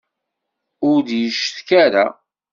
[0.89, 2.05] Ur d-yeccetka ara.